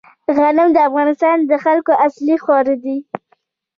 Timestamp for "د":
0.73-0.77, 1.49-1.51